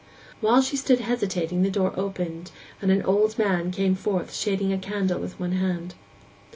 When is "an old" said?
2.89-3.37